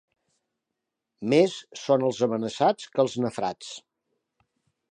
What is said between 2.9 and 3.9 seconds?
que els nafrats.